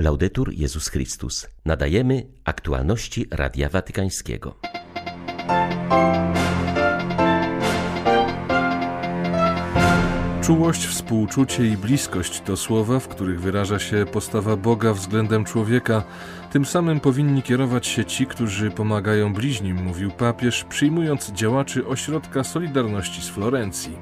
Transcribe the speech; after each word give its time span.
Laudetur 0.00 0.52
Jezus 0.52 0.88
Chrystus. 0.88 1.48
Nadajemy 1.64 2.26
aktualności 2.44 3.26
Radia 3.30 3.68
Watykańskiego. 3.68 4.54
Czułość, 10.42 10.86
współczucie 10.86 11.66
i 11.66 11.76
bliskość 11.76 12.40
to 12.40 12.56
słowa, 12.56 13.00
w 13.00 13.08
których 13.08 13.40
wyraża 13.40 13.78
się 13.78 14.06
postawa 14.12 14.56
Boga 14.56 14.94
względem 14.94 15.44
człowieka. 15.44 16.02
Tym 16.52 16.64
samym 16.64 17.00
powinni 17.00 17.42
kierować 17.42 17.86
się 17.86 18.04
ci, 18.04 18.26
którzy 18.26 18.70
pomagają 18.70 19.34
bliźnim, 19.34 19.82
mówił 19.82 20.10
papież, 20.10 20.64
przyjmując 20.64 21.32
działaczy 21.32 21.86
Ośrodka 21.86 22.44
Solidarności 22.44 23.22
z 23.22 23.28
Florencji. 23.28 23.96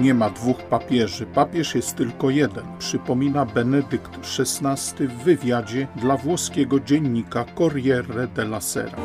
Nie 0.00 0.14
ma 0.14 0.30
dwóch 0.30 0.62
papieży, 0.62 1.26
papież 1.26 1.74
jest 1.74 1.96
tylko 1.96 2.30
jeden, 2.30 2.64
przypomina 2.78 3.46
Benedykt 3.46 4.18
XVI 4.38 5.06
w 5.08 5.24
wywiadzie 5.24 5.88
dla 5.96 6.16
włoskiego 6.16 6.80
dziennika 6.80 7.44
Corriere 7.58 8.28
della 8.28 8.60
Sera. 8.60 8.96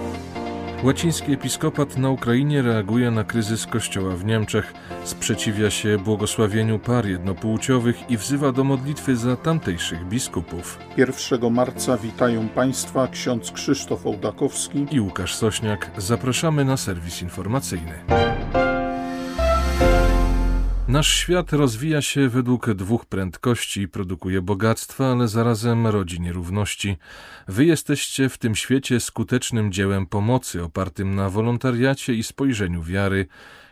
Łaciński 0.84 1.34
episkopat 1.34 1.98
na 1.98 2.10
Ukrainie 2.10 2.62
reaguje 2.62 3.12
na 3.12 3.24
kryzys 3.24 3.66
kościoła 3.66 4.16
w 4.16 4.26
Niemczech, 4.26 4.74
sprzeciwia 5.04 5.70
się 5.70 5.98
błogosławieniu 5.98 6.80
par 6.80 7.06
jednopłciowych 7.06 8.12
i 8.12 8.18
wzywa 8.18 8.52
do 8.52 8.64
modlitwy 8.64 9.16
za 9.16 9.36
tamtejszych 9.36 10.06
biskupów. 10.06 10.80
1 10.98 11.54
marca 11.54 11.98
witają 11.98 12.48
Państwa 12.48 13.08
ksiądz 13.08 13.52
Krzysztof 13.52 14.08
Ołdakowski 14.08 14.88
i 14.92 15.00
Łukasz 15.02 15.36
Sośniak. 15.36 15.92
Zapraszamy 15.98 16.66
na 16.66 16.78
serwis 16.78 17.22
informacyjny. 17.22 17.94
Nasz 20.90 21.14
świat 21.14 21.54
rozwija 21.54 22.02
się 22.02 22.30
według 22.30 22.74
dwóch 22.74 23.06
prędkości, 23.06 23.88
produkuje 23.88 24.42
bogactwa, 24.42 25.12
ale 25.12 25.28
zarazem 25.28 25.88
rodzi 25.88 26.22
nierówności. 26.22 26.98
Wy 27.48 27.66
jesteście 27.66 28.30
w 28.30 28.38
tym 28.38 28.56
świecie 28.56 29.00
skutecznym 29.00 29.72
dziełem 29.72 30.06
pomocy 30.06 30.64
opartym 30.64 31.16
na 31.16 31.30
wolontariacie 31.30 32.14
i 32.14 32.24
spojrzeniu 32.24 32.84
wiary. 32.84 33.28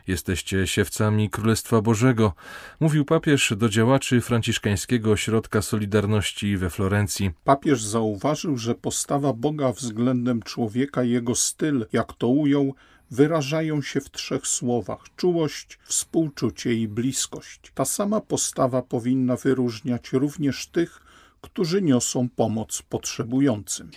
Jesteście 0.06 0.66
siewcami 0.66 1.30
Królestwa 1.30 1.82
Bożego, 1.82 2.32
mówił 2.80 3.04
papież 3.04 3.54
do 3.56 3.68
działaczy 3.68 4.20
franciszkańskiego 4.20 5.10
ośrodka 5.10 5.62
Solidarności 5.62 6.56
we 6.56 6.70
Florencji. 6.70 7.30
Papież 7.44 7.84
zauważył, 7.84 8.56
że 8.56 8.74
postawa 8.74 9.32
Boga 9.32 9.72
względem 9.72 10.42
człowieka, 10.42 11.02
jego 11.02 11.34
styl, 11.34 11.86
jak 11.92 12.12
to 12.12 12.28
ujął, 12.28 12.74
wyrażają 13.10 13.82
się 13.82 14.00
w 14.00 14.10
trzech 14.10 14.46
słowach: 14.46 15.04
czułość, 15.16 15.78
współczucie 15.84 16.74
i 16.74 16.88
bliskość. 16.88 17.72
Ta 17.74 17.84
sama 17.84 18.20
postawa 18.20 18.82
powinna 18.82 19.36
wyróżniać 19.36 20.12
również 20.12 20.66
tych, 20.66 21.00
którzy 21.40 21.82
niosą 21.82 22.28
pomoc 22.28 22.82
potrzebującym. 22.82 23.90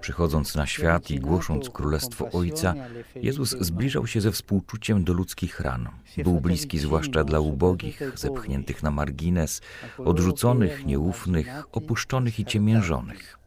Przychodząc 0.00 0.54
na 0.54 0.66
świat 0.66 1.10
i 1.10 1.20
głosząc 1.20 1.70
Królestwo 1.70 2.30
Ojca, 2.32 2.74
Jezus 3.14 3.56
zbliżał 3.60 4.06
się 4.06 4.20
ze 4.20 4.32
współczuciem 4.32 5.04
do 5.04 5.12
ludzkich 5.12 5.60
ran. 5.60 5.88
Był 6.24 6.40
bliski 6.40 6.78
zwłaszcza 6.78 7.24
dla 7.24 7.40
ubogich, 7.40 8.02
zepchniętych 8.14 8.82
na 8.82 8.90
margines, 8.90 9.60
odrzuconych, 9.98 10.86
nieufnych, 10.86 11.48
opuszczonych 11.72 12.40
i 12.40 12.44
ciemiężonych. 12.44 13.39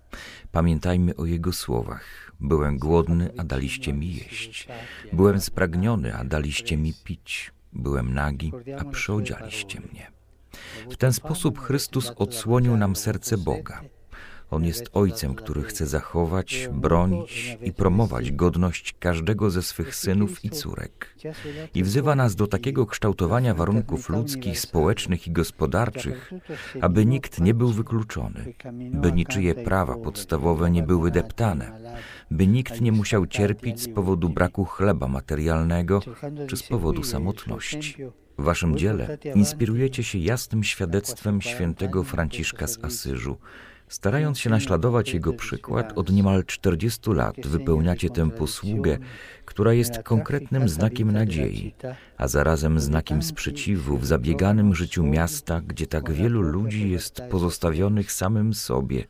Pamiętajmy 0.51 1.15
o 1.15 1.25
Jego 1.25 1.53
słowach. 1.53 2.31
Byłem 2.39 2.77
głodny, 2.77 3.29
a 3.37 3.43
daliście 3.43 3.93
mi 3.93 4.15
jeść. 4.15 4.67
Byłem 5.13 5.41
spragniony, 5.41 6.15
a 6.15 6.23
daliście 6.23 6.77
mi 6.77 6.93
pić. 7.03 7.51
Byłem 7.73 8.13
nagi, 8.13 8.51
a 8.79 8.85
przyodzialiście 8.85 9.79
mnie. 9.79 10.11
W 10.89 10.97
ten 10.97 11.13
sposób 11.13 11.59
Chrystus 11.59 12.11
odsłonił 12.15 12.77
nam 12.77 12.95
serce 12.95 13.37
Boga. 13.37 13.81
On 14.53 14.65
jest 14.65 14.89
Ojcem, 14.93 15.35
który 15.35 15.63
chce 15.63 15.85
zachować, 15.85 16.69
bronić 16.73 17.57
i 17.63 17.73
promować 17.73 18.31
godność 18.31 18.95
każdego 18.99 19.49
ze 19.49 19.61
swych 19.61 19.95
synów 19.95 20.45
i 20.45 20.49
córek. 20.49 21.15
I 21.75 21.83
wzywa 21.83 22.15
nas 22.15 22.35
do 22.35 22.47
takiego 22.47 22.85
kształtowania 22.85 23.53
warunków 23.53 24.09
ludzkich, 24.09 24.59
społecznych 24.59 25.27
i 25.27 25.31
gospodarczych, 25.31 26.31
aby 26.81 27.05
nikt 27.05 27.39
nie 27.39 27.53
był 27.53 27.69
wykluczony, 27.69 28.53
by 28.73 29.11
niczyje 29.11 29.55
prawa 29.55 29.95
podstawowe 29.95 30.71
nie 30.71 30.83
były 30.83 31.11
deptane, 31.11 31.71
by 32.31 32.47
nikt 32.47 32.81
nie 32.81 32.91
musiał 32.91 33.27
cierpieć 33.27 33.81
z 33.81 33.93
powodu 33.93 34.29
braku 34.29 34.65
chleba 34.65 35.07
materialnego 35.07 36.01
czy 36.47 36.57
z 36.57 36.63
powodu 36.63 37.03
samotności. 37.03 37.95
W 38.37 38.43
waszym 38.43 38.77
dziele 38.77 39.17
inspirujecie 39.35 40.03
się 40.03 40.17
jasnym 40.17 40.63
świadectwem 40.63 41.41
świętego 41.41 42.03
Franciszka 42.03 42.67
z 42.67 42.83
Asyżu, 42.83 43.37
Starając 43.87 44.39
się 44.39 44.49
naśladować 44.49 45.13
jego 45.13 45.33
przykład, 45.33 45.93
od 45.97 46.09
niemal 46.09 46.43
40 46.45 47.11
lat 47.11 47.35
wypełniacie 47.47 48.09
tę 48.09 48.31
posługę, 48.31 48.97
która 49.45 49.73
jest 49.73 50.03
konkretnym 50.03 50.69
znakiem 50.69 51.11
nadziei, 51.11 51.73
a 52.17 52.27
zarazem 52.27 52.79
znakiem 52.79 53.23
sprzeciwu 53.23 53.97
w 53.97 54.05
zabieganym 54.05 54.75
życiu 54.75 55.03
miasta, 55.03 55.61
gdzie 55.61 55.87
tak 55.87 56.11
wielu 56.11 56.41
ludzi 56.41 56.89
jest 56.89 57.21
pozostawionych 57.31 58.11
samym 58.11 58.53
sobie 58.53 59.03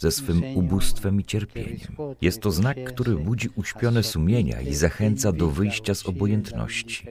ze 0.00 0.10
swym 0.10 0.56
ubóstwem 0.56 1.20
i 1.20 1.24
cierpieniem. 1.24 1.96
Jest 2.20 2.40
to 2.40 2.50
znak, 2.50 2.84
który 2.84 3.16
budzi 3.16 3.48
uśpione 3.56 4.02
sumienia 4.02 4.60
i 4.60 4.74
zachęca 4.74 5.32
do 5.32 5.46
wyjścia 5.50 5.94
z 5.94 6.06
obojętności, 6.06 7.06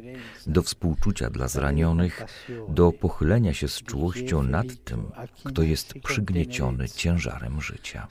do 0.47 0.61
współczucia 0.61 1.29
dla 1.29 1.47
zranionych, 1.47 2.25
do 2.69 2.91
pochylenia 2.91 3.53
się 3.53 3.67
z 3.67 3.83
czułością 3.83 4.43
nad 4.43 4.67
tym, 4.83 5.11
kto 5.43 5.61
jest 5.61 5.93
przygnieciony 6.03 6.89
ciężarem 6.89 7.61
życia. 7.61 8.07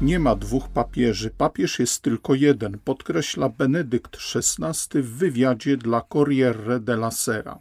Nie 0.00 0.18
ma 0.18 0.36
dwóch 0.36 0.68
papieży, 0.68 1.30
papież 1.30 1.78
jest 1.78 2.02
tylko 2.02 2.34
jeden, 2.34 2.78
podkreśla 2.84 3.48
Benedykt 3.48 4.16
XVI 4.34 5.02
w 5.02 5.10
wywiadzie 5.10 5.76
dla 5.76 6.00
Corriere 6.12 6.80
della 6.80 7.10
Sera. 7.10 7.58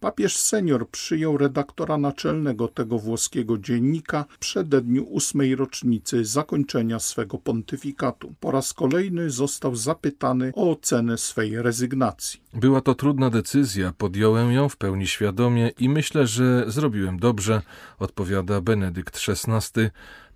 Papież 0.00 0.36
senior 0.36 0.88
przyjął 0.90 1.38
redaktora 1.38 1.98
naczelnego 1.98 2.68
tego 2.68 2.98
włoskiego 2.98 3.58
dziennika 3.58 4.24
w 4.28 4.38
przededniu 4.38 5.04
ósmej 5.04 5.56
rocznicy 5.56 6.24
zakończenia 6.24 6.98
swego 6.98 7.38
pontyfikatu. 7.38 8.34
Po 8.40 8.50
raz 8.50 8.72
kolejny 8.74 9.30
został 9.30 9.76
zapytany 9.76 10.52
o 10.54 10.70
ocenę 10.70 11.18
swej 11.18 11.62
rezygnacji. 11.62 12.40
Była 12.54 12.80
to 12.80 12.94
trudna 12.94 13.30
decyzja, 13.30 13.92
podjąłem 13.98 14.52
ją 14.52 14.68
w 14.68 14.76
pełni 14.76 15.06
świadomie 15.06 15.70
i 15.78 15.88
myślę, 15.88 16.26
że 16.26 16.64
zrobiłem 16.66 17.18
dobrze, 17.18 17.62
odpowiada 17.98 18.60
Benedykt 18.60 19.18
XVI. 19.28 19.90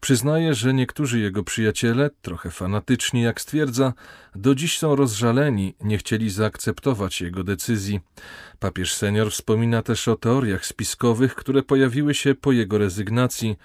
Przyznaje, 0.05 0.55
że 0.55 0.75
niektórzy 0.75 1.21
jego 1.21 1.45
przyjaciele, 1.45 2.11
trochę 2.23 2.51
fanatyczni 2.51 3.23
jak 3.23 3.41
stwierdza, 3.41 3.93
do 4.35 4.55
dziś 4.55 4.79
są 4.79 4.97
rozżaleni, 4.97 5.75
nie 5.81 5.99
chcieli 5.99 6.31
zaakceptować 6.31 7.21
jego 7.21 7.45
decyzji. 7.45 8.01
Papież 8.59 8.95
senior 8.95 9.31
wspomina 9.31 9.83
też 9.83 10.09
o 10.09 10.17
teoriach 10.17 10.67
spiskowych, 10.67 11.35
które 11.35 11.63
pojawiły 11.63 12.15
się 12.15 12.35
po 12.35 12.53
jego 12.53 12.79
rezygnacji. 12.79 13.57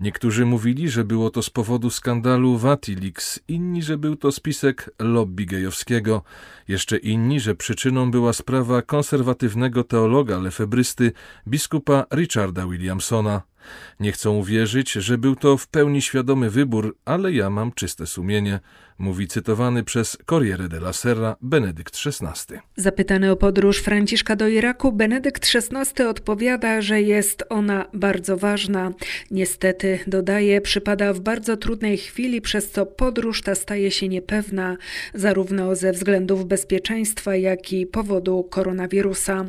Niektórzy 0.00 0.46
mówili, 0.46 0.88
że 0.88 1.04
było 1.04 1.30
to 1.30 1.42
z 1.42 1.50
powodu 1.50 1.90
skandalu 1.90 2.58
Vatilix, 2.58 3.40
inni, 3.48 3.82
że 3.82 3.98
był 3.98 4.16
to 4.16 4.32
spisek 4.32 4.90
lobby 4.98 5.46
gejowskiego, 5.46 6.22
jeszcze 6.68 6.96
inni, 6.96 7.40
że 7.40 7.54
przyczyną 7.54 8.10
była 8.10 8.32
sprawa 8.32 8.82
konserwatywnego 8.82 9.84
teologa 9.84 10.38
lefebrysty 10.38 11.12
biskupa 11.48 12.06
Richarda 12.14 12.66
Williamsona. 12.66 13.53
Nie 14.00 14.12
chcą 14.12 14.36
uwierzyć, 14.36 14.92
że 14.92 15.18
był 15.18 15.36
to 15.36 15.56
w 15.56 15.66
pełni 15.66 16.02
świadomy 16.02 16.50
wybór, 16.50 16.96
ale 17.04 17.32
ja 17.32 17.50
mam 17.50 17.72
czyste 17.72 18.06
sumienie, 18.06 18.60
mówi 18.98 19.28
cytowany 19.28 19.84
przez 19.84 20.18
Corriere 20.26 20.68
della 20.68 20.92
Serra 20.92 21.36
Benedykt 21.42 21.96
XVI. 22.06 22.58
Zapytany 22.76 23.30
o 23.30 23.36
podróż 23.36 23.78
Franciszka 23.78 24.36
do 24.36 24.48
Iraku, 24.48 24.92
Benedykt 24.92 25.50
XVI 25.54 26.04
odpowiada, 26.04 26.80
że 26.80 27.02
jest 27.02 27.44
ona 27.48 27.86
bardzo 27.94 28.36
ważna. 28.36 28.92
Niestety, 29.30 29.98
dodaje, 30.06 30.60
przypada 30.60 31.12
w 31.12 31.20
bardzo 31.20 31.56
trudnej 31.56 31.96
chwili, 31.98 32.40
przez 32.40 32.70
co 32.70 32.86
podróż 32.86 33.42
ta 33.42 33.54
staje 33.54 33.90
się 33.90 34.08
niepewna, 34.08 34.76
zarówno 35.14 35.76
ze 35.76 35.92
względów 35.92 36.46
bezpieczeństwa, 36.46 37.36
jak 37.36 37.72
i 37.72 37.86
powodu 37.86 38.44
koronawirusa. 38.50 39.44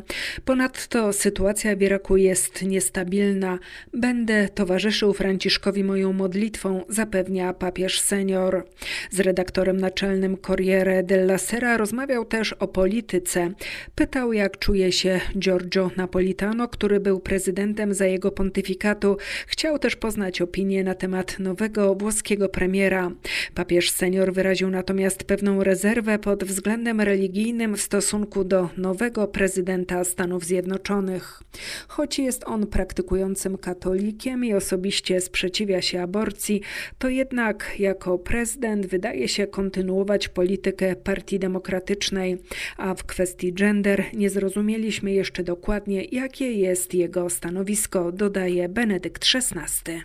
Ponadto 0.46 1.14
sytuacja 1.14 1.76
w 1.76 1.82
Iraku 1.82 2.18
jest 2.18 2.62
niestabilna 2.62 3.60
Będę 4.06 4.50
towarzyszył 4.50 5.14
Franciszkowi 5.14 5.84
moją 5.84 6.14
modlitwą, 6.14 6.84
zapewnia 6.90 7.54
papież 7.54 8.00
senior. 8.00 8.66
Z 9.12 9.20
redaktorem 9.20 9.78
naczelnym 9.78 10.38
Corriere 10.38 11.04
della 11.04 11.38
Sera 11.38 11.78
rozmawiał 11.78 12.26
też 12.26 12.54
o 12.54 12.68
polityce. 12.68 13.52
Pytał, 13.96 14.34
jak 14.34 14.60
czuje 14.60 14.92
się 14.92 15.20
Giorgio 15.40 15.92
Napolitano, 15.98 16.68
który 16.68 17.00
był 17.00 17.20
prezydentem 17.20 17.94
za 17.94 18.06
jego 18.06 18.32
pontyfikatu. 18.32 19.18
Chciał 19.48 19.80
też 19.80 19.96
poznać 19.96 20.42
opinię 20.42 20.84
na 20.84 20.96
temat 20.96 21.40
nowego 21.40 21.96
włoskiego 21.96 22.50
premiera. 22.50 23.12
Papież 23.56 23.92
senior 23.92 24.34
wyraził 24.34 24.70
natomiast 24.70 25.24
pewną 25.24 25.64
rezerwę 25.64 26.20
pod 26.20 26.44
względem 26.44 27.02
religijnym 27.02 27.76
w 27.76 27.82
stosunku 27.82 28.44
do 28.44 28.70
nowego 28.78 29.28
prezydenta 29.28 30.04
Stanów 30.04 30.46
Zjednoczonych. 30.46 31.42
Choć 31.88 32.20
jest 32.20 32.44
on 32.44 32.68
praktykującym 32.68 33.58
katolikiem 33.58 33.95
i 34.44 34.54
osobiście 34.54 35.22
sprzeciwia 35.22 35.82
się 35.82 36.02
aborcji, 36.02 36.62
to 36.98 37.10
jednak 37.10 37.76
jako 37.80 38.18
prezydent 38.18 38.86
wydaje 38.86 39.28
się 39.28 39.48
kontynuować 39.48 40.28
politykę 40.28 40.96
Partii 40.96 41.40
Demokratycznej, 41.40 42.38
a 42.78 42.96
w 42.96 43.04
kwestii 43.04 43.54
gender 43.54 44.04
nie 44.14 44.30
zrozumieliśmy 44.30 45.12
jeszcze 45.12 45.44
dokładnie, 45.44 46.04
jakie 46.04 46.52
jest 46.52 46.94
jego 46.94 47.30
stanowisko, 47.30 48.12
dodaje 48.12 48.70
Benedykt 48.70 49.26
XVI. 49.36 50.02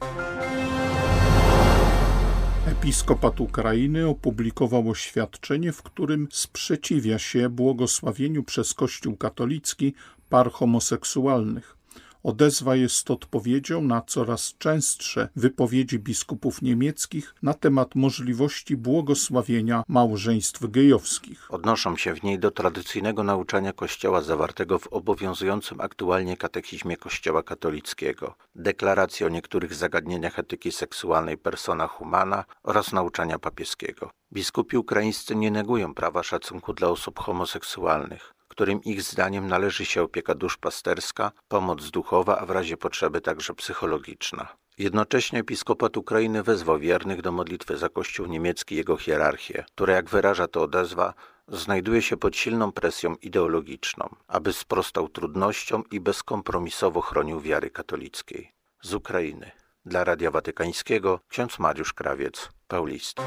Episkopat 2.67 3.41
Ukrainy 3.41 4.07
opublikował 4.07 4.91
oświadczenie, 4.91 5.73
w 5.73 5.83
którym 5.83 6.29
sprzeciwia 6.31 7.19
się 7.19 7.49
błogosławieniu 7.49 8.43
przez 8.43 8.75
Kościół 8.75 9.17
katolicki 9.17 9.95
par 10.29 10.51
homoseksualnych. 10.51 11.80
Odezwa 12.23 12.77
jest 12.77 13.11
odpowiedzią 13.11 13.83
na 13.83 14.03
coraz 14.03 14.55
częstsze 14.59 15.29
wypowiedzi 15.37 15.99
biskupów 15.99 16.63
niemieckich 16.63 17.35
na 17.43 17.55
temat 17.55 17.95
możliwości 17.95 18.77
błogosławienia 18.77 19.83
małżeństw 19.89 20.71
gejowskich. 20.71 21.55
Odnoszą 21.55 21.97
się 21.97 22.15
w 22.15 22.23
niej 22.23 22.39
do 22.39 22.51
tradycyjnego 22.51 23.25
nauczania 23.25 23.73
Kościoła 23.73 24.23
zawartego 24.23 24.79
w 24.79 24.87
obowiązującym 24.87 25.81
aktualnie 25.81 26.37
katechizmie 26.37 26.97
Kościoła 26.97 27.43
katolickiego, 27.43 28.35
deklaracji 28.55 29.27
o 29.27 29.29
niektórych 29.29 29.75
zagadnieniach 29.75 30.39
etyki 30.39 30.73
seksualnej 30.73 31.39
persona 31.39 31.87
humana 31.87 32.45
oraz 32.63 32.93
nauczania 32.93 33.39
papieskiego. 33.39 34.11
Biskupi 34.33 34.77
ukraińscy 34.77 35.37
nie 35.37 35.51
negują 35.51 35.95
prawa 35.95 36.23
szacunku 36.23 36.73
dla 36.73 36.89
osób 36.89 37.19
homoseksualnych 37.19 38.35
którym 38.51 38.83
ich 38.85 39.03
zdaniem 39.03 39.47
należy 39.47 39.85
się 39.85 40.03
opieka 40.03 40.35
duszpasterska, 40.35 41.33
pomoc 41.49 41.91
duchowa, 41.91 42.39
a 42.39 42.47
w 42.47 42.51
razie 42.51 42.77
potrzeby 42.77 43.21
także 43.21 43.55
psychologiczna. 43.55 44.49
Jednocześnie 44.79 45.39
episkopat 45.39 45.97
Ukrainy 45.97 46.43
wezwał 46.43 46.79
wiernych 46.79 47.23
do 47.23 47.33
modlitwy 47.33 47.77
za 47.77 47.89
Kościół 47.89 48.27
niemiecki 48.27 48.75
i 48.75 48.79
jego 48.79 48.97
hierarchię, 48.97 49.65
która, 49.75 49.95
jak 49.95 50.11
wyraża 50.11 50.49
to 50.49 50.63
odezwa, 50.63 51.15
znajduje 51.49 52.03
się 52.03 52.17
pod 52.17 52.37
silną 52.37 52.73
presją 52.73 53.15
ideologiczną, 53.15 54.15
aby 54.29 54.53
sprostał 54.53 55.09
trudnościom 55.09 55.85
i 55.91 56.01
bezkompromisowo 56.01 57.01
chronił 57.01 57.41
wiary 57.41 57.71
katolickiej. 57.71 58.53
Z 58.83 58.95
Ukrainy. 58.95 59.51
Dla 59.85 60.05
Radia 60.05 60.31
Watykańskiego 60.31 61.21
ksiądz 61.29 61.59
Mariusz 61.59 61.93
Krawiec, 61.93 62.49
Paulista. 62.69 63.23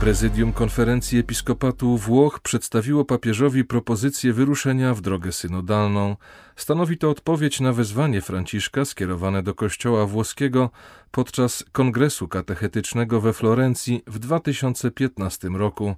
Prezydium 0.00 0.52
Konferencji 0.52 1.18
Episkopatu 1.18 1.96
Włoch 1.96 2.40
przedstawiło 2.40 3.04
papieżowi 3.04 3.64
propozycję 3.64 4.32
wyruszenia 4.32 4.94
w 4.94 5.00
drogę 5.00 5.32
synodalną. 5.32 6.16
Stanowi 6.56 6.98
to 6.98 7.10
odpowiedź 7.10 7.60
na 7.60 7.72
wezwanie 7.72 8.20
Franciszka 8.20 8.84
skierowane 8.84 9.42
do 9.42 9.54
Kościoła 9.54 10.06
włoskiego 10.06 10.70
podczas 11.10 11.64
kongresu 11.72 12.28
katechetycznego 12.28 13.20
we 13.20 13.32
Florencji 13.32 14.02
w 14.06 14.18
2015 14.18 15.48
roku. 15.48 15.94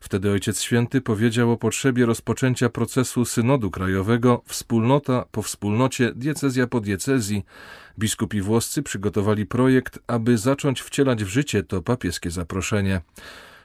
Wtedy 0.00 0.30
Ojciec 0.30 0.60
Święty 0.60 1.00
powiedział 1.00 1.52
o 1.52 1.56
potrzebie 1.56 2.06
rozpoczęcia 2.06 2.68
procesu 2.68 3.24
synodu 3.24 3.70
krajowego 3.70 4.42
wspólnota 4.46 5.24
po 5.30 5.42
wspólnocie, 5.42 6.12
diecezja 6.14 6.66
po 6.66 6.80
diecezji. 6.80 7.44
Biskupi 7.98 8.40
włoscy 8.40 8.82
przygotowali 8.82 9.46
projekt, 9.46 9.98
aby 10.06 10.38
zacząć 10.38 10.82
wcielać 10.82 11.24
w 11.24 11.28
życie 11.28 11.62
to 11.62 11.82
papieskie 11.82 12.30
zaproszenie. 12.30 13.00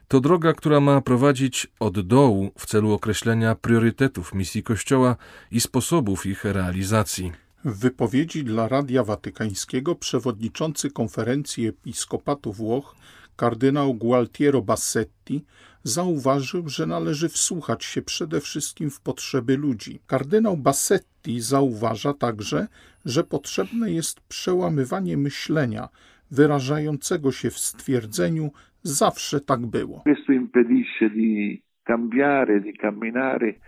To 0.07 0.19
droga, 0.19 0.53
która 0.53 0.79
ma 0.79 1.01
prowadzić 1.01 1.67
od 1.79 1.99
dołu 2.07 2.51
w 2.57 2.65
celu 2.65 2.91
określenia 2.91 3.55
priorytetów 3.55 4.33
misji 4.33 4.63
Kościoła 4.63 5.15
i 5.51 5.61
sposobów 5.61 6.25
ich 6.25 6.43
realizacji. 6.45 7.31
W 7.65 7.79
wypowiedzi 7.79 8.43
dla 8.43 8.67
Radia 8.67 9.03
Watykańskiego 9.03 9.95
przewodniczący 9.95 10.91
konferencji 10.91 11.67
episkopatu 11.67 12.53
Włoch 12.53 12.95
kardynał 13.35 13.93
Gualtiero 13.93 14.61
Bassetti 14.61 15.45
zauważył, 15.83 16.69
że 16.69 16.85
należy 16.85 17.29
wsłuchać 17.29 17.85
się 17.85 18.01
przede 18.01 18.41
wszystkim 18.41 18.89
w 18.89 18.99
potrzeby 18.99 19.57
ludzi. 19.57 19.99
Kardynał 20.07 20.57
Bassetti 20.57 21.08
zauważa 21.39 22.13
także, 22.13 22.67
że 23.05 23.23
potrzebne 23.23 23.91
jest 23.91 24.21
przełamywanie 24.21 25.17
myślenia 25.17 25.89
wyrażającego 26.31 27.31
się 27.31 27.49
w 27.49 27.59
stwierdzeniu 27.59 28.51
zawsze 28.83 29.39
tak 29.39 29.65
było. 29.65 30.03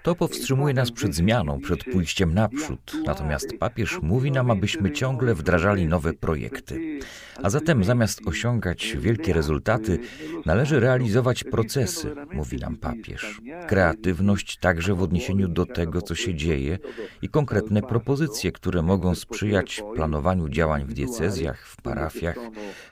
To 0.04 0.16
powstrzymuje 0.16 0.74
nas 0.74 0.92
przed 0.92 1.16
zmianą, 1.16 1.60
przed 1.60 1.84
pójściem 1.84 2.34
naprzód. 2.34 2.98
Natomiast 3.06 3.58
papież 3.60 4.00
mówi 4.02 4.32
nam, 4.32 4.52
abyśmy 4.52 4.92
ciągle 4.92 5.36
wdrażali 5.36 5.88
nowe 5.88 6.14
projekty. 6.14 7.00
A 7.44 7.50
zatem 7.50 7.84
zamiast 7.84 8.28
osiągać 8.28 8.98
wielkie 9.00 9.34
rezultaty, 9.34 10.00
należy 10.46 10.80
realizować 10.80 11.44
procesy, 11.44 12.16
mówi 12.34 12.58
nam 12.58 12.78
papież. 12.78 13.42
Kreatywność 13.68 14.58
także 14.58 14.94
w 14.94 15.02
odniesieniu 15.02 15.48
do 15.48 15.66
tego, 15.66 16.02
co 16.02 16.16
się 16.16 16.36
dzieje 16.36 16.80
i 17.22 17.30
konkretne 17.30 17.82
propozycje, 17.82 18.52
które 18.52 18.82
mogą 18.82 19.16
sprzyjać 19.16 19.84
planowaniu 19.96 20.50
działań 20.50 20.86
w 20.86 20.94
diecezjach, 20.94 21.68
w 21.68 21.82
parafiach. 21.82 22.38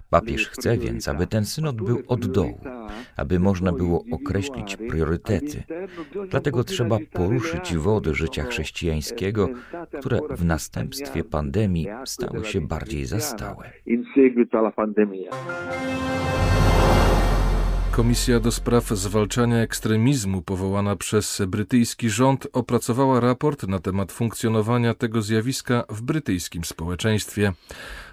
Papież 0.10 0.50
chce 0.50 0.78
więc, 0.78 1.08
aby 1.08 1.28
ten 1.28 1.46
synod 1.46 1.76
był 1.76 2.04
od 2.08 2.26
dołu, 2.26 2.60
aby 3.18 3.40
można 3.40 3.72
było 3.72 4.04
określić 4.12 4.78
priorytety. 4.78 5.19
Dlatego 6.30 6.64
trzeba 6.64 6.98
poruszyć 7.14 7.76
wody 7.78 8.16
życia 8.16 8.44
chrześcijańskiego, 8.44 9.50
które 10.00 10.20
w 10.30 10.46
następstwie 10.46 11.24
pandemii 11.24 11.88
stały 12.06 12.46
się 12.46 12.62
bardziej 12.62 13.06
zastałe. 13.06 13.72
Komisja 17.92 18.40
do 18.40 18.52
spraw 18.52 18.88
zwalczania 18.88 19.58
ekstremizmu 19.58 20.42
powołana 20.42 20.96
przez 20.96 21.42
brytyjski 21.48 22.10
rząd 22.10 22.48
opracowała 22.54 23.20
raport 23.20 23.68
na 23.68 23.80
temat 23.80 24.12
funkcjonowania 24.12 24.94
tego 24.94 25.22
zjawiska 25.22 25.84
w 25.90 26.02
brytyjskim 26.02 26.64
społeczeństwie. 26.64 27.54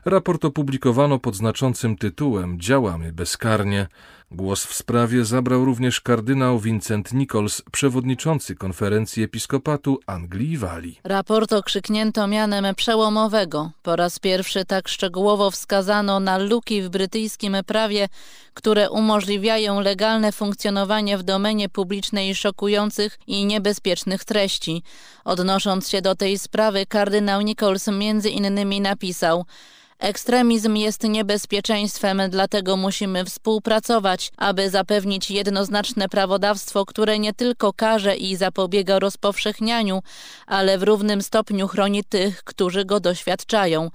Raport 0.04 0.44
opublikowano 0.44 1.18
pod 1.18 1.34
znaczącym 1.34 1.96
tytułem 1.96 2.60
Działamy 2.60 3.12
bezkarnie. 3.12 3.86
Głos 4.30 4.64
w 4.64 4.74
sprawie 4.74 5.24
zabrał 5.24 5.64
również 5.64 6.00
kardynał 6.00 6.58
Vincent 6.58 7.12
Nichols, 7.12 7.62
przewodniczący 7.72 8.54
konferencji 8.54 9.22
episkopatu 9.22 10.00
Anglii 10.06 10.50
i 10.52 10.58
Walii. 10.58 11.00
Raport 11.04 11.52
okrzyknięto 11.52 12.26
mianem 12.26 12.74
przełomowego. 12.74 13.70
Po 13.82 13.96
raz 13.96 14.18
pierwszy 14.18 14.64
tak 14.64 14.88
szczegółowo 14.88 15.50
wskazano 15.50 16.20
na 16.20 16.38
luki 16.38 16.82
w 16.82 16.88
brytyjskim 16.88 17.56
prawie, 17.66 18.08
które 18.54 18.90
umożliwiają 18.90 19.80
legalne 19.80 20.32
funkcjonowanie 20.32 21.18
w 21.18 21.22
domenie 21.22 21.68
publicznej 21.68 22.34
szokujących 22.34 23.18
i 23.26 23.44
niebezpiecznych 23.44 24.24
treści. 24.24 24.82
Odnosząc 25.24 25.88
się 25.88 26.02
do 26.02 26.14
tej 26.14 26.38
sprawy, 26.38 26.86
kardynał 26.86 27.40
Nichols 27.40 27.88
między 27.88 28.30
innymi 28.30 28.80
napisał– 28.80 29.44
Ekstremizm 29.98 30.76
jest 30.76 31.02
niebezpieczeństwem, 31.02 32.22
dlatego 32.28 32.76
musimy 32.76 33.24
współpracować, 33.24 34.32
aby 34.36 34.70
zapewnić 34.70 35.30
jednoznaczne 35.30 36.08
prawodawstwo, 36.08 36.84
które 36.84 37.18
nie 37.18 37.32
tylko 37.32 37.72
karze 37.72 38.16
i 38.16 38.36
zapobiega 38.36 38.98
rozpowszechnianiu, 38.98 40.02
ale 40.46 40.78
w 40.78 40.82
równym 40.82 41.22
stopniu 41.22 41.68
chroni 41.68 42.04
tych, 42.04 42.44
którzy 42.44 42.84
go 42.84 43.00
doświadczają. 43.00 43.90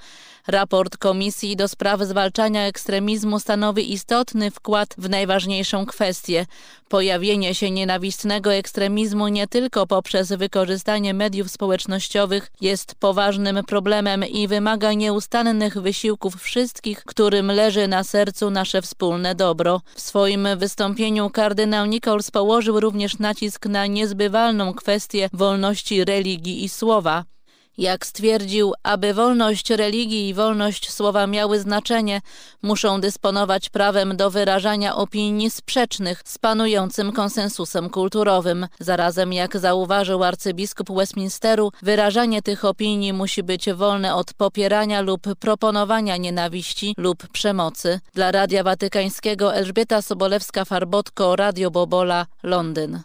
Raport 0.47 0.97
Komisji 0.97 1.55
do 1.55 1.67
spraw 1.67 2.01
zwalczania 2.01 2.67
ekstremizmu 2.67 3.39
stanowi 3.39 3.93
istotny 3.93 4.51
wkład 4.51 4.95
w 4.97 5.09
najważniejszą 5.09 5.85
kwestię. 5.85 6.45
Pojawienie 6.89 7.55
się 7.55 7.71
nienawistnego 7.71 8.53
ekstremizmu 8.53 9.27
nie 9.27 9.47
tylko 9.47 9.87
poprzez 9.87 10.33
wykorzystanie 10.33 11.13
mediów 11.13 11.51
społecznościowych 11.51 12.51
jest 12.61 12.95
poważnym 12.95 13.63
problemem 13.67 14.23
i 14.23 14.47
wymaga 14.47 14.93
nieustannych 14.93 15.81
wysiłków 15.81 16.35
wszystkich, 16.35 17.03
którym 17.03 17.51
leży 17.51 17.87
na 17.87 18.03
sercu 18.03 18.49
nasze 18.49 18.81
wspólne 18.81 19.35
dobro. 19.35 19.81
W 19.95 20.01
swoim 20.01 20.47
wystąpieniu 20.57 21.29
kardynał 21.29 21.85
Nichols 21.85 22.31
położył 22.31 22.79
również 22.79 23.19
nacisk 23.19 23.65
na 23.65 23.85
niezbywalną 23.85 24.73
kwestię 24.73 25.29
wolności 25.33 26.05
religii 26.05 26.63
i 26.63 26.69
słowa. 26.69 27.23
Jak 27.77 28.05
stwierdził, 28.05 28.73
aby 28.83 29.13
wolność 29.13 29.69
religii 29.69 30.29
i 30.29 30.33
wolność 30.33 30.91
słowa 30.91 31.27
miały 31.27 31.59
znaczenie, 31.59 32.21
muszą 32.61 33.01
dysponować 33.01 33.69
prawem 33.69 34.17
do 34.17 34.29
wyrażania 34.29 34.95
opinii 34.95 35.51
sprzecznych 35.51 36.21
z 36.25 36.37
panującym 36.37 37.11
konsensusem 37.11 37.89
kulturowym. 37.89 38.67
Zarazem, 38.79 39.33
jak 39.33 39.57
zauważył 39.57 40.23
arcybiskup 40.23 40.95
Westminsteru, 40.95 41.71
wyrażanie 41.81 42.41
tych 42.41 42.65
opinii 42.65 43.13
musi 43.13 43.43
być 43.43 43.73
wolne 43.73 44.15
od 44.15 44.33
popierania 44.33 45.01
lub 45.01 45.21
proponowania 45.39 46.17
nienawiści 46.17 46.95
lub 46.97 47.27
przemocy. 47.27 47.99
Dla 48.13 48.31
Radia 48.31 48.63
Watykańskiego 48.63 49.55
Elżbieta 49.55 49.99
Sobolewska-Farbotko, 49.99 51.35
Radio 51.35 51.71
Bobola, 51.71 52.25
Londyn 52.43 53.01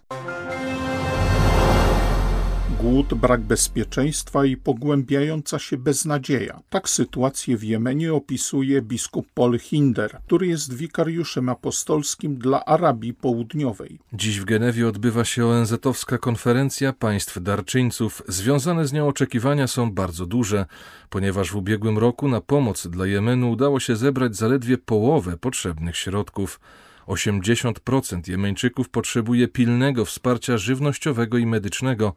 głód, 2.81 3.15
brak 3.15 3.41
bezpieczeństwa 3.41 4.45
i 4.45 4.57
pogłębiająca 4.57 5.59
się 5.59 5.77
beznadzieja. 5.77 6.61
Tak 6.71 6.89
sytuację 6.89 7.57
w 7.57 7.65
Jemenie 7.65 8.15
opisuje 8.15 8.83
biskup 8.83 9.27
Paul 9.35 9.59
Hinder, 9.59 10.19
który 10.27 10.47
jest 10.47 10.75
wikariuszem 10.75 11.49
apostolskim 11.49 12.39
dla 12.39 12.65
Arabii 12.65 13.15
Południowej. 13.15 13.99
Dziś 14.13 14.41
w 14.41 14.45
Genewie 14.45 14.89
odbywa 14.89 15.25
się 15.25 15.47
ONZ-owska 15.47 16.19
konferencja 16.19 16.93
państw 16.93 17.43
darczyńców. 17.43 18.23
Związane 18.29 18.87
z 18.87 18.93
nią 18.93 19.09
oczekiwania 19.09 19.67
są 19.67 19.93
bardzo 19.93 20.27
duże, 20.27 20.67
ponieważ 21.11 21.51
w 21.51 21.57
ubiegłym 21.57 21.99
roku 21.99 22.29
na 22.29 22.41
pomoc 22.41 22.87
dla 22.87 23.07
Jemenu 23.07 23.51
udało 23.51 23.81
się 23.81 23.97
zebrać 23.97 24.37
zaledwie 24.37 24.79
połowę 24.79 25.37
potrzebnych 25.37 25.97
środków. 25.97 26.61
80% 27.07 28.31
Jemeńczyków 28.31 28.89
potrzebuje 28.89 29.49
pilnego 29.49 30.05
wsparcia 30.05 30.59
żywnościowego 30.59 31.39
i 31.39 31.47
medycznego. 31.47 32.15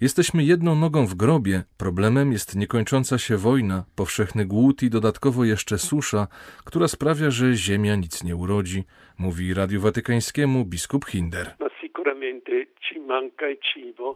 Jesteśmy 0.00 0.44
jedną 0.44 0.74
nogą 0.74 1.06
w 1.06 1.14
grobie. 1.14 1.62
Problemem 1.76 2.32
jest 2.32 2.56
niekończąca 2.56 3.18
się 3.18 3.36
wojna, 3.36 3.84
powszechny 3.96 4.46
głód 4.46 4.82
i 4.82 4.90
dodatkowo 4.90 5.44
jeszcze 5.44 5.78
susza, 5.78 6.26
która 6.64 6.88
sprawia, 6.88 7.30
że 7.30 7.54
ziemia 7.54 7.96
nic 7.96 8.24
nie 8.24 8.36
urodzi, 8.36 8.84
mówi 9.18 9.54
Radiu 9.54 9.80
Watykańskiemu 9.80 10.64
biskup 10.64 11.04
Hinder. 11.04 11.54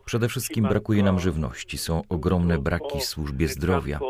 Przede 0.04 0.28
wszystkim 0.28 0.64
brakuje 0.64 1.02
nam 1.02 1.20
żywności, 1.20 1.78
są 1.78 2.02
ogromne 2.08 2.58
braki 2.58 2.98
w 2.98 3.04
służbie 3.04 3.48
zdrowia. 3.48 4.00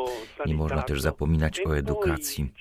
Nie 0.46 0.54
można 0.54 0.82
też 0.82 1.00
zapominać 1.00 1.60
o 1.66 1.76
edukacji. 1.76 2.52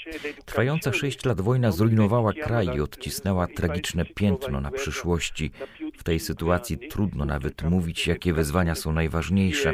Trwająca 0.46 0.94
sześć 0.94 1.26
lat 1.26 1.42
wojna 1.42 1.72
zrujnowała 1.72 2.34
kraj 2.34 2.68
i 2.78 2.82
odcisnęła 2.82 3.48
tragiczne 3.48 4.06
piętno 4.06 4.62
na 4.62 4.72
przyszłości. 4.72 5.52
W 5.98 6.04
tej 6.04 6.20
sytuacji 6.20 6.78
trudno 6.90 7.26
nawet 7.26 7.64
mówić, 7.64 8.08
jakie 8.08 8.34
wezwania 8.34 8.76
są 8.76 8.94
najważniejsze. 8.94 9.74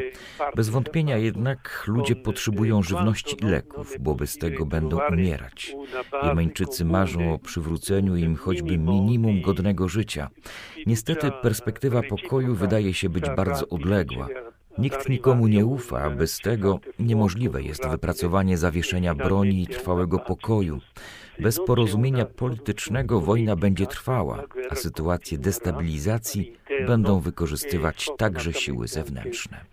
Bez 0.56 0.70
wątpienia 0.70 1.18
jednak 1.18 1.84
ludzie 1.88 2.16
potrzebują 2.16 2.84
żywności 2.84 3.36
i 3.42 3.46
leków, 3.46 3.96
bo 4.00 4.16
bez 4.16 4.38
tego 4.38 4.66
będą 4.66 5.00
umierać. 5.12 5.76
Jemeńczycy 6.24 6.86
marzą 6.86 7.34
o 7.34 7.40
przywróceniu 7.40 8.16
im 8.16 8.36
choćby 8.36 8.78
minimum 8.78 9.42
godnego 9.42 9.88
życia. 9.88 10.30
Niestety 10.86 11.32
perspektywa 11.42 12.02
pokoju 12.04 12.56
wydaje 12.56 12.94
się 12.94 13.10
być 13.10 13.24
bardzo 13.38 13.68
odległa. 13.68 14.28
Nikt 14.80 15.10
nikomu 15.10 15.48
nie 15.48 15.66
ufa, 15.66 16.02
a 16.02 16.10
bez 16.10 16.40
tego 16.40 16.80
niemożliwe 17.00 17.62
jest 17.62 17.88
wypracowanie 17.88 18.58
zawieszenia 18.58 19.16
broni 19.16 19.64
i 19.64 19.68
trwałego 19.68 20.20
pokoju. 20.20 20.80
Bez 21.40 21.60
porozumienia 21.66 22.26
politycznego 22.26 23.22
wojna 23.22 23.56
będzie 23.56 23.88
trwała, 23.88 24.44
a 24.70 24.76
sytuacje 24.76 25.38
destabilizacji 25.38 26.54
będą 26.88 27.20
wykorzystywać 27.20 28.10
także 28.18 28.54
siły 28.54 28.88
zewnętrzne. 28.88 29.66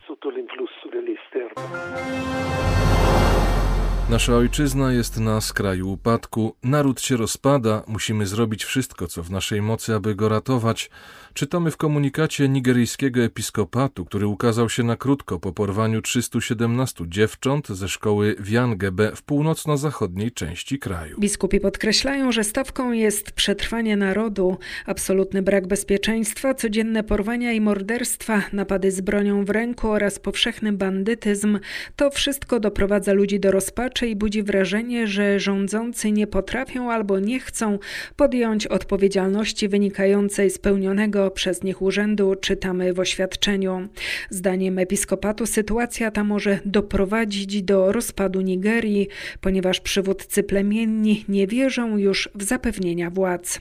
Nasza 4.11 4.37
ojczyzna 4.37 4.93
jest 4.93 5.21
na 5.21 5.41
skraju 5.41 5.91
upadku, 5.91 6.57
naród 6.63 7.01
się 7.01 7.17
rozpada, 7.17 7.83
musimy 7.87 8.27
zrobić 8.27 8.65
wszystko, 8.65 9.07
co 9.07 9.23
w 9.23 9.31
naszej 9.31 9.63
mocy, 9.63 9.95
aby 9.95 10.15
go 10.15 10.29
ratować. 10.29 10.91
Czytamy 11.35 11.71
w 11.71 11.77
komunikacie 11.77 12.49
nigeryjskiego 12.49 13.23
episkopatu, 13.23 14.05
który 14.05 14.27
ukazał 14.27 14.69
się 14.69 14.83
na 14.83 14.97
krótko 14.97 15.39
po 15.39 15.53
porwaniu 15.53 16.03
317 16.03 17.05
dziewcząt 17.09 17.69
ze 17.69 17.89
szkoły 17.89 18.37
Wiangebe 18.41 19.17
w 19.17 19.23
północno-zachodniej 19.23 20.33
części 20.33 20.79
kraju. 20.79 21.21
Biskupi 21.21 21.61
podkreślają, 21.61 22.33
że 22.33 22.45
stawką 22.45 22.93
jest 22.93 23.33
przetrwanie 23.33 23.97
narodu, 23.97 24.59
absolutny 24.87 25.43
brak 25.43 25.67
bezpieczeństwa, 25.67 26.55
codzienne 26.55 27.05
porwania 27.05 27.53
i 27.53 27.61
morderstwa, 27.61 28.43
napady 28.53 28.91
z 28.91 29.01
bronią 29.01 29.45
w 29.45 29.51
ręku 29.51 29.89
oraz 29.89 30.19
powszechny 30.19 30.73
bandytyzm. 30.73 31.59
To 31.97 32.11
wszystko 32.11 32.61
doprowadza 32.61 33.13
ludzi 33.13 33.41
do 33.41 33.51
rozpaczy 33.51 33.96
i 34.03 34.17
budzi 34.17 34.43
wrażenie, 34.43 35.07
że 35.07 35.41
rządzący 35.41 36.13
nie 36.13 36.27
potrafią 36.27 36.93
albo 36.93 37.19
nie 37.19 37.41
chcą 37.41 37.79
podjąć 38.17 38.67
odpowiedzialności 38.67 39.69
wynikającej 39.69 40.51
z 40.51 40.59
pełnionego 40.59 41.31
przez 41.31 41.63
nich 41.63 41.83
urzędu, 41.83 42.35
czytamy 42.35 42.93
w 42.93 43.01
oświadczeniu. 43.01 43.89
Zdaniem 44.31 44.79
episkopatu 44.79 45.47
sytuacja 45.47 46.11
ta 46.11 46.25
może 46.25 46.59
doprowadzić 46.65 47.63
do 47.63 47.93
rozpadu 47.93 48.41
Nigerii, 48.41 49.09
ponieważ 49.41 49.81
przywódcy 49.81 50.43
plemienni 50.43 51.25
nie 51.29 51.47
wierzą 51.47 51.99
już 51.99 52.29
w 52.35 52.43
zapewnienia 52.43 53.11
władz. 53.11 53.61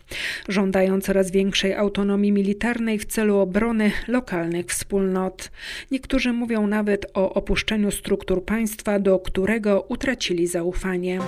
Żądają 0.50 1.02
coraz 1.02 1.32
większej 1.32 1.74
autonomii 1.74 2.32
militarnej 2.32 3.00
w 3.00 3.06
celu 3.06 3.38
obrony 3.38 3.92
lokalnych 4.08 4.66
wspólnot. 4.66 5.52
Niektórzy 5.92 6.34
mówią 6.34 6.68
nawet 6.68 7.06
o 7.14 7.34
opuszczeniu 7.34 7.92
struktur 7.92 8.46
państwa, 8.46 9.00
do 9.00 9.20
którego 9.20 9.82
utracili 9.82 10.25
zaufanie. 10.48 11.20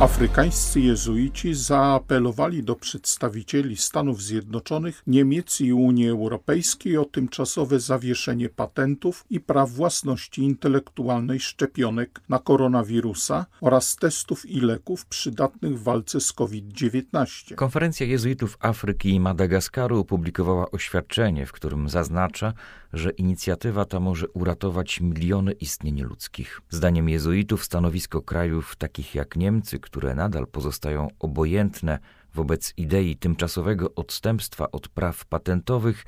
Afrykańscy 0.00 0.80
jezuici 0.80 1.54
zaapelowali 1.54 2.62
do 2.62 2.76
przedstawicieli 2.76 3.76
Stanów 3.76 4.22
Zjednoczonych, 4.22 5.02
Niemiec 5.06 5.60
i 5.60 5.72
Unii 5.72 6.08
Europejskiej 6.08 6.96
o 6.96 7.04
tymczasowe 7.04 7.80
zawieszenie 7.80 8.48
patentów 8.48 9.24
i 9.30 9.40
praw 9.40 9.70
własności 9.70 10.42
intelektualnej 10.42 11.40
szczepionek 11.40 12.20
na 12.28 12.38
koronawirusa 12.38 13.46
oraz 13.60 13.96
testów 13.96 14.50
i 14.50 14.60
leków 14.60 15.06
przydatnych 15.06 15.78
w 15.78 15.82
walce 15.82 16.20
z 16.20 16.32
COVID-19. 16.32 17.54
Konferencja 17.54 18.06
jezuitów 18.06 18.56
Afryki 18.60 19.10
i 19.10 19.20
Madagaskaru 19.20 19.98
opublikowała 19.98 20.70
oświadczenie, 20.70 21.46
w 21.46 21.52
którym 21.52 21.88
zaznacza, 21.88 22.52
że 22.92 23.10
inicjatywa 23.10 23.84
ta 23.84 24.00
może 24.00 24.28
uratować 24.28 25.00
miliony 25.00 25.52
istnień 25.52 26.02
ludzkich. 26.02 26.60
Zdaniem 26.70 27.08
jezuitów 27.08 27.64
stanowisko 27.64 28.22
krajów 28.22 28.76
takich 28.76 29.14
jak 29.14 29.36
Niemcy, 29.36 29.78
które 29.84 30.14
nadal 30.14 30.46
pozostają 30.46 31.08
obojętne 31.18 31.98
wobec 32.34 32.74
idei 32.76 33.16
tymczasowego 33.16 33.94
odstępstwa 33.94 34.70
od 34.70 34.88
praw 34.88 35.24
patentowych, 35.24 36.04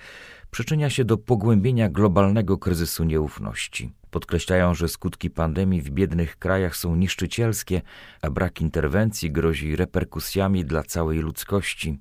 przyczynia 0.51 0.91
się 0.91 1.05
do 1.05 1.19
pogłębienia 1.19 1.89
globalnego 1.89 2.59
kryzysu 2.59 3.05
nieufności. 3.05 3.93
Podkreślają, 4.11 4.75
że 4.75 4.89
skutki 4.89 5.31
pandemii 5.31 5.83
w 5.83 5.91
biednych 5.91 6.37
krajach 6.37 6.77
są 6.77 6.97
niszczycielskie, 6.97 7.83
a 8.23 8.31
brak 8.31 8.61
interwencji 8.61 9.31
grozi 9.31 9.77
reperkusjami 9.77 10.65
dla 10.65 10.83
całej 10.83 11.19
ludzkości. 11.19 11.99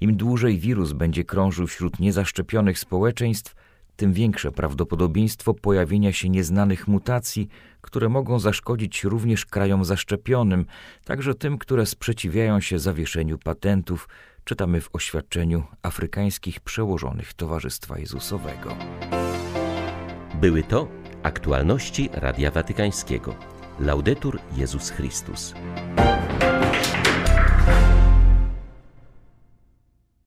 Im 0.00 0.16
dłużej 0.16 0.58
wirus 0.58 0.92
będzie 0.92 1.24
krążył 1.24 1.66
wśród 1.66 2.00
niezaszczepionych 2.00 2.78
społeczeństw, 2.78 3.54
tym 3.96 4.12
większe 4.12 4.52
prawdopodobieństwo 4.52 5.54
pojawienia 5.54 6.12
się 6.12 6.28
nieznanych 6.28 6.88
mutacji, 6.88 7.48
które 7.80 8.08
mogą 8.08 8.38
zaszkodzić 8.38 9.04
również 9.04 9.46
krajom 9.46 9.84
zaszczepionym, 9.84 10.66
także 11.04 11.34
tym, 11.34 11.58
które 11.58 11.86
sprzeciwiają 11.86 12.60
się 12.60 12.78
zawieszeniu 12.78 13.38
patentów, 13.38 14.08
czytamy 14.44 14.80
w 14.80 14.90
oświadczeniu 14.92 15.64
afrykańskich 15.82 16.60
przełożonych 16.60 17.34
Towarzystwa 17.34 17.98
Jezusowego. 17.98 18.76
Były 20.40 20.62
to 20.62 20.88
aktualności 21.22 22.08
Radia 22.12 22.50
Watykańskiego. 22.50 23.34
Laudetur 23.80 24.38
Jezus 24.56 24.90
Chrystus. 24.90 25.54